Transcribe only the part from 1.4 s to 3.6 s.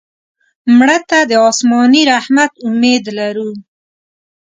آسماني رحمت امید لرو